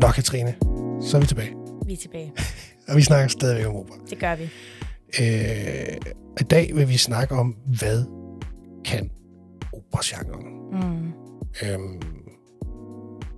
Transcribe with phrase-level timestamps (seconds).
[0.00, 0.54] Nå, Katrine,
[1.00, 1.54] så er vi tilbage.
[1.86, 2.32] Vi er tilbage.
[2.88, 3.96] Og vi snakker stadigvæk om opera.
[4.10, 4.44] Det gør vi.
[5.20, 5.96] Øh,
[6.40, 8.04] I dag vil vi snakke om, hvad
[8.84, 9.10] kan
[9.72, 10.46] operagenren?
[10.72, 11.12] Mm.
[11.62, 12.00] Øhm,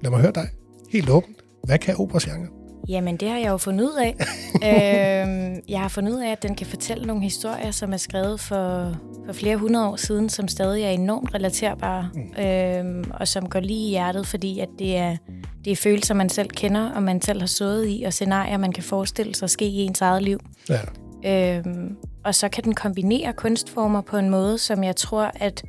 [0.02, 0.48] lad mig høre dig.
[0.90, 1.36] Helt åbent.
[1.64, 2.48] Hvad kan operagenren?
[2.88, 4.14] Jamen, det har jeg jo fundet ud af.
[5.24, 8.40] øhm, jeg har fundet ud af, at den kan fortælle nogle historier, som er skrevet
[8.40, 12.42] for, for flere hundrede år siden, som stadig er enormt relaterbare, mm.
[12.44, 15.16] øhm, og som går lige i hjertet, fordi at det er,
[15.64, 18.72] det er følelser, man selv kender, og man selv har stået i, og scenarier, man
[18.72, 20.40] kan forestille sig ske i ens eget liv.
[20.68, 20.80] Ja.
[21.24, 25.64] Øhm, og så kan den kombinere kunstformer på en måde, som jeg tror, at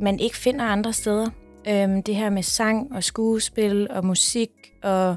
[0.00, 1.30] man ikke finder andre steder.
[1.68, 4.50] Øhm, det her med sang og skuespil og musik
[4.82, 5.16] og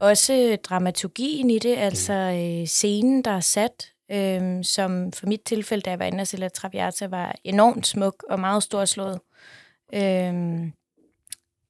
[0.00, 5.82] også dramaturgien i det, altså øh, scenen, der er sat, øh, som for mit tilfælde,
[5.82, 9.20] da jeg var inde og Traviata, var enormt smuk og meget storslået.
[9.94, 10.62] Øh,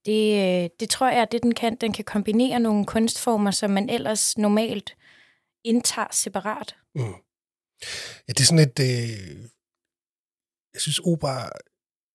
[0.08, 1.76] det, det tror jeg, at det den kan.
[1.76, 4.96] Den kan kombinere nogle kunstformer, som man ellers normalt
[5.64, 6.76] indtager separat.
[6.94, 7.14] Mm.
[8.28, 8.78] Ja, det er sådan et...
[8.80, 9.42] Øh,
[10.74, 11.50] jeg synes, opera,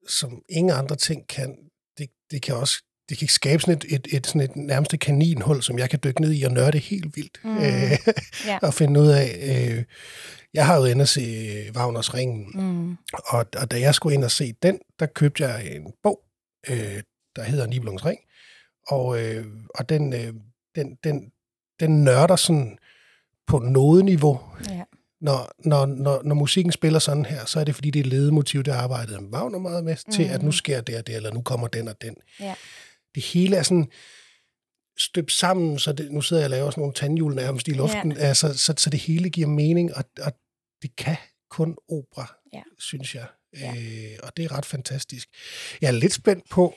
[0.08, 1.58] som ingen andre ting kan,
[1.97, 5.63] det, det kan også det kan skabe sådan et, et, et, sådan et nærmeste kaninhul,
[5.63, 7.39] som jeg kan dykke ned i og nørde helt vildt.
[7.44, 7.57] Mm.
[7.57, 7.91] Øh,
[8.45, 8.59] ja.
[8.67, 9.28] og finde ud af...
[9.41, 9.83] Øh,
[10.53, 11.22] jeg har jo inde at se
[11.75, 12.97] Wagners Ringen, mm.
[13.13, 16.19] og, og da jeg skulle ind og se den, der købte jeg en bog,
[16.69, 17.02] øh,
[17.36, 18.20] der hedder Nibelungens Ring,
[18.88, 19.45] og, øh,
[19.76, 20.34] og den, øh,
[20.76, 21.31] den, den,
[21.80, 22.78] den nørder sådan
[23.48, 24.06] på noget
[24.70, 24.84] Ja.
[25.22, 28.64] Når, når, når, når musikken spiller sådan her, så er det fordi, det er ledemotiv,
[28.64, 30.12] det arbejdede Wagner meget med, mm.
[30.12, 32.16] til at nu sker det og det, eller nu kommer den og den.
[32.40, 32.56] Ja
[33.16, 33.92] det hele er sådan
[35.00, 38.12] støbt sammen, så det, nu sidder jeg og laver sådan nogle tandhjul nærmest i luften,
[38.12, 38.18] ja.
[38.18, 40.34] altså, så, så det hele giver mening, og, og
[40.81, 41.18] det kan
[41.50, 42.62] kun opera, ja.
[42.80, 43.28] synes jeg.
[43.59, 43.75] Ja.
[43.78, 45.30] Øh, og det er ret fantastisk.
[45.81, 46.75] Jeg er lidt spændt på,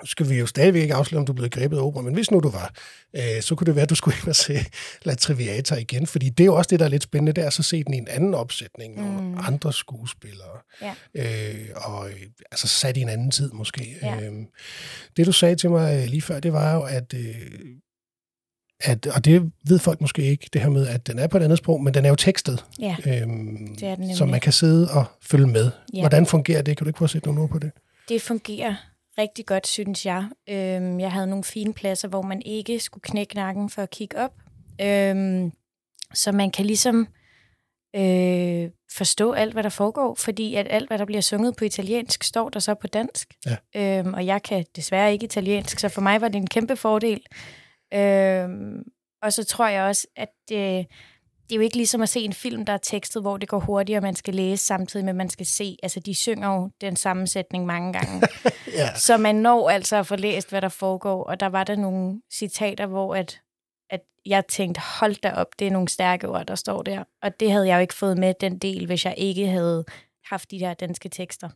[0.00, 2.14] nu skal vi jo stadigvæk ikke afsløre, om du er blevet grebet af opera, men
[2.14, 2.74] hvis nu du var,
[3.16, 4.58] øh, så kunne det være, at du skulle ind og se
[5.02, 7.50] La Traviata igen, fordi det er jo også det, der er lidt spændende, det er
[7.50, 9.34] så se den i en anden opsætning, mm.
[9.34, 10.94] og andre skuespillere, ja.
[11.14, 13.96] øh, og øh, altså sat i en anden tid måske.
[14.02, 14.20] Ja.
[14.20, 14.32] Øh,
[15.16, 17.34] det du sagde til mig lige før, det var jo, at, øh,
[18.80, 21.42] at, og det ved folk måske ikke, det her med, at den er på et
[21.42, 24.52] andet sprog, men den er jo tekstet, ja, øhm, det er den så man kan
[24.52, 25.70] sidde og følge med.
[25.94, 26.00] Ja.
[26.00, 26.76] Hvordan fungerer det?
[26.76, 27.70] Kan du ikke prøve at sætte nogle ord på det?
[28.08, 28.74] Det fungerer
[29.18, 30.28] rigtig godt, synes jeg.
[30.48, 34.18] Øhm, jeg havde nogle fine pladser, hvor man ikke skulle knække nakken for at kigge
[34.18, 34.32] op.
[34.80, 35.52] Øhm,
[36.14, 37.08] så man kan ligesom
[37.96, 42.22] øh, forstå alt, hvad der foregår, fordi at alt, hvad der bliver sunget på italiensk,
[42.24, 43.34] står der så på dansk.
[43.46, 43.56] Ja.
[43.98, 47.26] Øhm, og jeg kan desværre ikke italiensk, så for mig var det en kæmpe fordel.
[47.94, 48.84] Øhm,
[49.22, 50.84] og så tror jeg også, at øh,
[51.48, 53.58] det er jo ikke ligesom at se en film, der er tekstet, hvor det går
[53.58, 55.76] hurtigt, og man skal læse samtidig med, at man skal se.
[55.82, 58.22] Altså, de synger jo den sammensætning mange gange.
[58.78, 58.94] ja.
[58.94, 61.24] Så man når altså at få læst, hvad der foregår.
[61.24, 63.40] Og der var der nogle citater, hvor at,
[63.90, 67.04] at jeg tænkte, hold da op, det er nogle stærke ord, der står der.
[67.22, 69.84] Og det havde jeg jo ikke fået med, den del, hvis jeg ikke havde
[70.24, 71.48] haft de der danske tekster.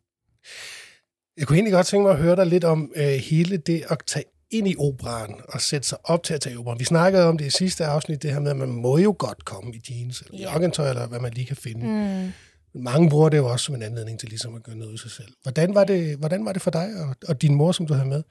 [1.36, 3.98] Jeg kunne egentlig godt tænke mig at høre dig lidt om øh, hele det at
[4.06, 6.78] tage ind i operan og sætte sig op til at tage operan.
[6.78, 9.44] Vi snakkede om det i sidste afsnit, det her med, at man må jo godt
[9.44, 10.54] komme i jeans eller yeah.
[10.54, 11.86] joggentøj, eller hvad man lige kan finde.
[11.86, 12.32] Mm.
[12.82, 15.10] Mange bruger det jo også som en anledning til ligesom at gøre noget ud sig
[15.10, 15.28] selv.
[15.42, 18.08] Hvordan var det, hvordan var det for dig og, og din mor, som du havde
[18.08, 18.22] med,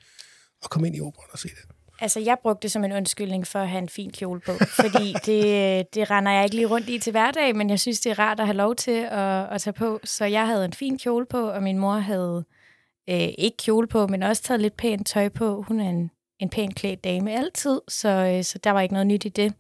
[0.64, 1.76] at komme ind i operan og se det?
[2.02, 5.14] Altså, jeg brugte det som en undskyldning for at have en fin kjole på, fordi
[5.28, 8.20] det, det render jeg ikke lige rundt i til hverdag, men jeg synes, det er
[8.20, 10.00] rart at have lov til at, at tage på.
[10.03, 12.61] Så jeg havde en fin kjole på, og min mor havde øh,
[13.08, 15.62] ikke kjole på, men også taget lidt pænt tøj på.
[15.62, 19.08] Hun er en, en pænt klædt dame altid, så, øh, så der var ikke noget
[19.08, 19.54] nyt i det.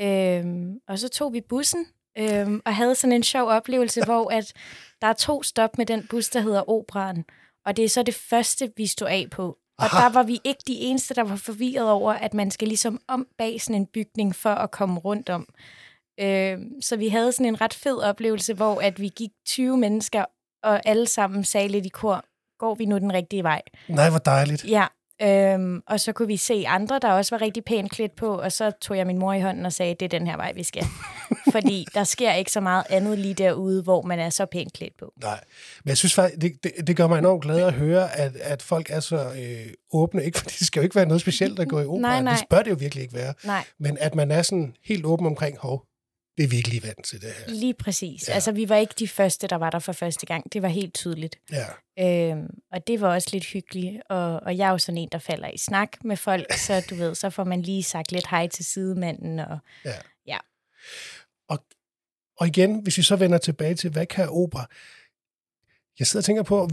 [0.00, 0.44] Øh,
[0.88, 1.86] og så tog vi bussen
[2.18, 4.52] øh, og havde sådan en sjov oplevelse, hvor at
[5.02, 7.24] der er to stop med den bus, der hedder Operan.
[7.66, 9.58] Og det er så det første, vi stod af på.
[9.78, 10.02] Og Aha.
[10.02, 13.26] der var vi ikke de eneste, der var forvirret over, at man skal ligesom om
[13.38, 15.48] bag sådan en bygning for at komme rundt om.
[16.20, 20.24] Øh, så vi havde sådan en ret fed oplevelse, hvor at vi gik 20 mennesker,
[20.62, 22.24] og alle sammen sagde lidt i kor,
[22.58, 23.62] går vi nu den rigtige vej?
[23.88, 24.64] Nej, hvor dejligt.
[24.64, 24.86] Ja,
[25.22, 28.52] øhm, og så kunne vi se andre, der også var rigtig pænt klædt på, og
[28.52, 30.62] så tog jeg min mor i hånden og sagde, det er den her vej, vi
[30.62, 30.84] skal.
[31.52, 34.96] Fordi der sker ikke så meget andet lige derude, hvor man er så pænt klædt
[34.98, 35.12] på.
[35.22, 35.40] Nej,
[35.84, 38.62] men jeg synes faktisk, det, det, det gør mig enormt glad at høre, at, at
[38.62, 40.38] folk er så øh, åbne, ikke?
[40.40, 42.00] fordi det skal jo ikke være noget specielt, der går i opera.
[42.00, 42.34] Nej, nej.
[42.34, 43.34] Det bør det jo virkelig ikke være.
[43.44, 43.64] Nej.
[43.78, 45.84] Men at man er sådan helt åben omkring, hov,
[46.36, 47.54] det er vi ikke lige vant til det her.
[47.54, 48.28] Lige præcis.
[48.28, 48.34] Ja.
[48.34, 50.52] Altså, vi var ikke de første, der var der for første gang.
[50.52, 51.38] Det var helt tydeligt.
[51.52, 51.66] Ja.
[52.30, 54.02] Øhm, og det var også lidt hyggeligt.
[54.08, 56.94] Og, og jeg er jo sådan en, der falder i snak med folk, så du
[56.94, 59.38] ved, så får man lige sagt lidt hej til sidemanden.
[59.38, 59.94] Og, ja.
[60.26, 60.38] ja.
[61.48, 61.64] Og,
[62.36, 64.66] og igen, hvis vi så vender tilbage til, hvad kan opera?
[65.98, 66.70] Jeg sidder og tænker på,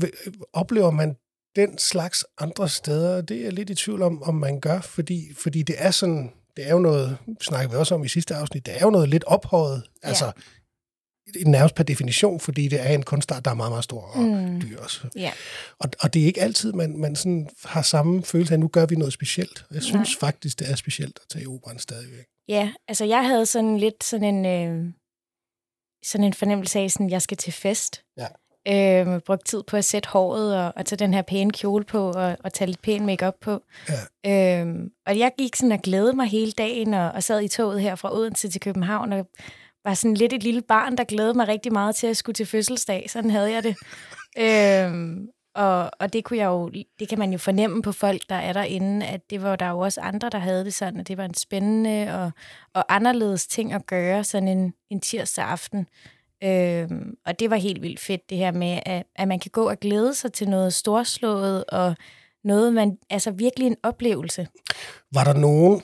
[0.54, 1.16] oplever man
[1.56, 5.34] den slags andre steder, det er jeg lidt i tvivl om, om man gør, fordi,
[5.38, 8.66] fordi det er sådan, det er jo noget, snakker vi også om i sidste afsnit,
[8.66, 10.08] det er jo noget lidt ophøjet, ja.
[10.08, 10.32] altså
[11.46, 14.62] nærmest per definition, fordi det er en kunstart, der er meget, meget stor og mm.
[14.62, 15.08] dyr også.
[15.16, 15.32] Ja.
[15.80, 18.68] Og, og det er ikke altid, man, man sådan har samme følelse af, at nu
[18.68, 19.66] gør vi noget specielt.
[19.72, 20.20] Jeg synes Nej.
[20.20, 22.26] faktisk, det er specielt at tage i operan stadigvæk.
[22.48, 24.94] Ja, altså jeg havde sådan lidt sådan en, øh,
[26.06, 28.04] sådan en fornemmelse af, at jeg skal til fest.
[28.18, 28.28] Ja.
[28.68, 32.12] Øh, brugt tid på at sætte håret og, og tage den her pæne kjole på
[32.12, 33.62] og, og tage lidt pæn makeup på.
[34.26, 34.62] Ja.
[34.62, 34.76] Øh,
[35.06, 37.96] og jeg gik sådan og glædede mig hele dagen og, og sad i toget her
[37.96, 39.28] fra Odense til København og
[39.84, 42.46] var sådan lidt et lille barn, der glædede mig rigtig meget til at skulle til
[42.46, 43.10] fødselsdag.
[43.10, 43.76] Sådan havde jeg det.
[44.38, 46.70] øhm, og, og det kunne jeg jo,
[47.00, 49.80] det kan man jo fornemme på folk, der er derinde, at det var der jo
[49.80, 52.32] også andre, der havde det sådan, at det var en spændende og,
[52.74, 55.88] og anderledes ting at gøre sådan en, en tirsdag aften.
[56.44, 59.70] Øhm, og det var helt vildt fedt, det her med, at, at man kan gå
[59.70, 61.96] og glæde sig til noget storslået, og
[62.44, 64.48] noget, man, altså virkelig en oplevelse.
[65.14, 65.82] Var der nogen,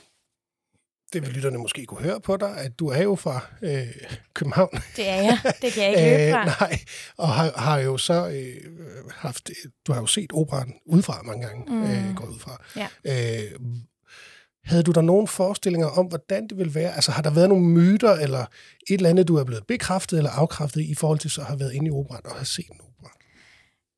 [1.14, 3.88] det vil lytterne måske kunne høre på dig, at du er jo fra øh,
[4.34, 4.70] København.
[4.96, 5.40] Det er jeg.
[5.62, 6.40] Det kan jeg ikke løbe fra.
[6.40, 6.80] øh, nej,
[7.18, 8.72] og har, har jo så øh,
[9.12, 9.50] haft,
[9.88, 11.84] du har jo set operan udefra mange gange, mm.
[11.84, 12.64] øh, går ud fra.
[12.76, 12.88] Ja.
[13.06, 13.60] Øh,
[14.68, 16.96] havde du der nogle forestillinger om, hvordan det vil være?
[16.96, 18.48] Altså har der været nogle myter, eller et
[18.94, 21.88] eller andet, du er blevet bekræftet eller afkræftet i forhold til så har været inde
[21.88, 23.12] i operan og har set en opera?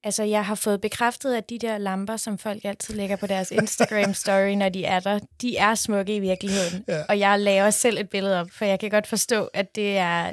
[0.03, 3.51] Altså, jeg har fået bekræftet, at de der lamper, som folk altid lægger på deres
[3.51, 6.83] Instagram-story, når de er der, de er smukke i virkeligheden.
[6.87, 7.03] Ja.
[7.09, 10.31] Og jeg laver selv et billede op, for jeg kan godt forstå, at det er...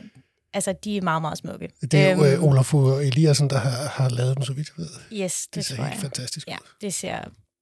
[0.55, 1.69] Altså, de er meget, meget smukke.
[1.83, 5.23] Det er jo øhm, Olaf Eliassen, der har, har lavet dem, så vidt jeg ved.
[5.25, 6.03] Yes, det, det ser tror helt jeg.
[6.03, 6.67] fantastisk Ja, ud.
[6.81, 7.19] det ser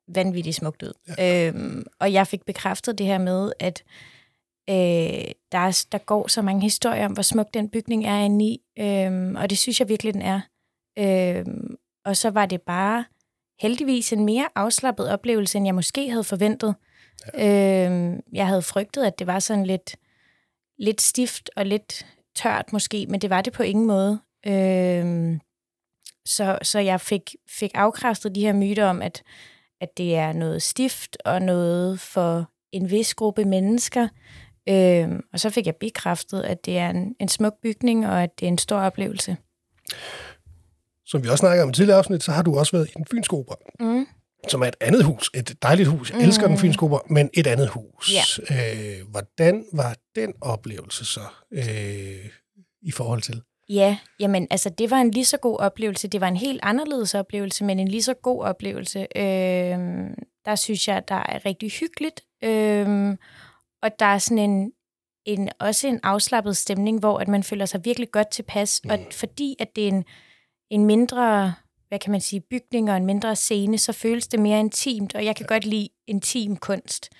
[0.09, 0.93] vanvittigt smukt ud.
[1.19, 1.49] Ja.
[1.49, 3.83] Øhm, og jeg fik bekræftet det her med, at
[4.71, 8.45] øh, der, er, der går så mange historier om, hvor smuk den bygning er inde
[8.45, 8.61] i.
[8.79, 10.41] Øhm, og det synes jeg virkelig, den er.
[10.99, 13.05] Øhm, og så var det bare
[13.61, 16.75] heldigvis en mere afslappet oplevelse, end jeg måske havde forventet.
[17.35, 17.87] Ja.
[17.87, 19.97] Øhm, jeg havde frygtet, at det var sådan lidt,
[20.79, 24.21] lidt stift og lidt tørt måske, men det var det på ingen måde.
[24.47, 25.41] Øhm,
[26.27, 29.23] så, så jeg fik, fik afkræftet de her myter om, at,
[29.85, 34.09] at det er noget stift og noget for en vis gruppe mennesker.
[34.69, 38.31] Øhm, og så fik jeg bekræftet, at det er en, en smuk bygning, og at
[38.41, 39.37] det er en stor oplevelse.
[41.07, 43.07] Som vi også snakkede om i tidligere afsnit, så har du også været i den
[43.11, 44.07] fynske opera, Mm.
[44.49, 45.31] som er et andet hus.
[45.35, 46.11] Et dejligt hus.
[46.11, 48.13] Jeg elsker den fynske opera, men et andet hus.
[48.15, 48.23] Ja.
[49.01, 51.21] Øh, hvordan var den oplevelse så
[51.53, 52.27] øh,
[52.83, 53.43] i forhold til?
[53.69, 56.09] Ja, jamen altså det var en lige så god oplevelse.
[56.09, 59.07] Det var en helt anderledes oplevelse, men en lige så god oplevelse.
[59.17, 60.15] Øhm,
[60.45, 62.21] der synes jeg, der er rigtig hyggeligt.
[62.45, 63.19] Øhm,
[63.83, 64.73] og der er sådan en,
[65.25, 68.81] en, også en afslappet stemning, hvor at man føler sig virkelig godt tilpas.
[68.85, 68.91] Mm.
[68.91, 70.05] Og fordi at det er en,
[70.71, 71.55] en mindre,
[71.89, 75.25] hvad kan man sige, bygning og en mindre scene, så føles det mere intimt, og
[75.25, 75.55] jeg kan ja.
[75.55, 77.11] godt lide intim kunst.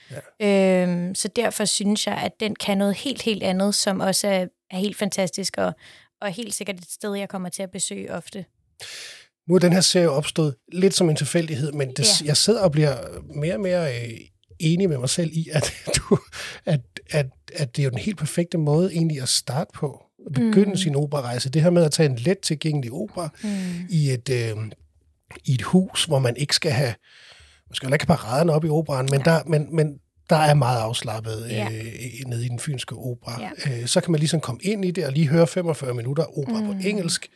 [0.41, 0.83] Ja.
[0.83, 4.47] Øhm, så derfor synes jeg, at den kan noget helt, helt andet, som også er,
[4.71, 5.73] er helt fantastisk, og,
[6.25, 8.45] og helt sikkert et sted, jeg kommer til at besøge ofte.
[9.49, 12.27] Nu er den her serie opstået lidt som en tilfældighed, men det, Ja.
[12.27, 12.97] jeg sidder og bliver
[13.35, 14.19] mere og mere øh,
[14.59, 16.19] enig med mig selv i, at, du,
[16.65, 20.01] at, at, at det er jo den helt perfekte måde egentlig at starte på.
[20.27, 20.77] At begynde mm.
[20.77, 21.51] sin operarejse.
[21.51, 23.49] Det her med at tage en let tilgængelig opera Mm.
[23.91, 24.57] i et, øh,
[25.45, 26.95] i et hus, hvor man ikke skal have,
[27.69, 29.31] man skal ikke have paraderne op i operan, men, Ja.
[29.31, 29.99] der, men, men
[30.31, 31.69] der er meget afslappet Ja.
[31.73, 31.85] øh,
[32.27, 33.41] nede i den fynske opera.
[33.43, 33.81] Ja.
[33.81, 36.61] Øh, så kan man ligesom komme ind i det og lige høre 45 minutter opera
[36.61, 36.67] mm.
[36.67, 37.29] på engelsk,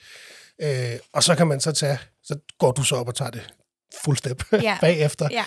[0.62, 3.54] øh, og så kan man så tage, så går du så op og tager det
[4.04, 4.78] fuld step Ja.
[4.86, 5.28] bagefter.
[5.30, 5.44] Ja.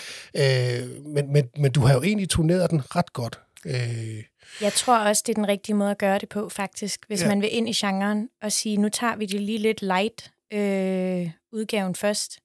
[0.84, 3.40] Øh, men, men, men du har jo egentlig turneret den ret godt.
[3.66, 4.24] Øh,
[4.62, 7.00] Jeg tror også, det er den rigtige måde at gøre det på, faktisk.
[7.08, 7.28] Hvis Ja.
[7.28, 11.30] man vil ind i genren og sige, nu tager vi det lige lidt light øh,
[11.54, 12.40] udgaven først,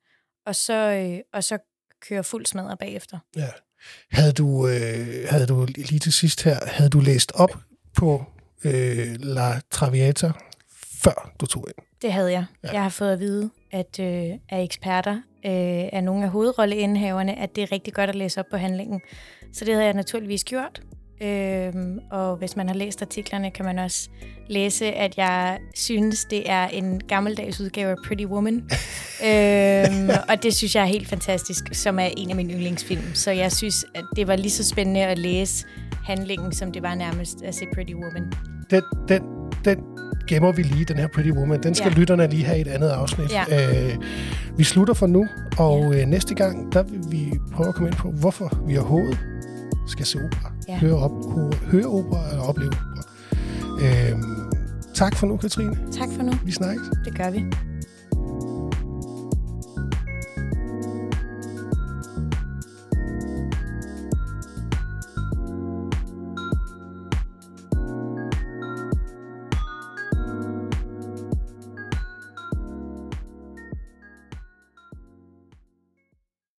[0.47, 1.59] og så, øh, og så
[2.09, 3.19] køre fuld smadret bagefter.
[3.37, 3.49] Ja.
[4.13, 7.51] Havde du, øh, havde du lige til sidst her, havde du læst op
[7.97, 8.25] på
[8.65, 10.33] øh, La Traviata,
[11.03, 11.87] før du tog ind?
[12.03, 12.45] Det havde jeg.
[12.65, 12.73] Ja.
[12.73, 15.15] Jeg har fået at vide at øh, af eksperter,
[15.47, 19.01] øh, af nogle af hovedrolleindhaverne, at det er rigtig godt at læse op på handlingen.
[19.53, 20.83] Så det havde jeg naturligvis gjort.
[21.23, 24.09] Øhm, og hvis man har læst artiklerne, kan man også
[24.49, 28.55] læse, at jeg synes, det er en gammeldags udgave af Pretty Woman.
[29.29, 33.15] øhm, og det synes jeg er helt fantastisk, som er en af mine yndlingsfilm.
[33.15, 35.67] Så jeg synes, at det var lige så spændende at læse
[36.05, 38.33] handlingen, som det var nærmest at se Pretty Woman.
[38.71, 39.23] Den, den,
[39.65, 39.79] den
[40.29, 41.63] gemmer vi lige, den her Pretty Woman.
[41.63, 41.95] Den skal ja.
[41.95, 41.99] Ja.
[41.99, 43.33] lytterne lige have et andet afsnit.
[43.33, 43.45] Ja.
[43.51, 43.97] Øh,
[44.59, 45.27] vi slutter for nu,
[45.59, 49.19] og øh, næste gang, der vil vi prøve at komme ind på, hvorfor vi overhovedet
[49.87, 50.56] skal se opera.
[50.69, 50.79] Ja.
[50.79, 51.13] Høre, op,
[51.71, 53.03] høre opera eller opleve opera.
[53.83, 54.19] Øh,
[54.95, 55.77] tak for nu, Katrine.
[55.93, 56.33] Tak for nu.
[56.45, 56.87] Vi snakkes.
[57.05, 57.45] Det gør vi.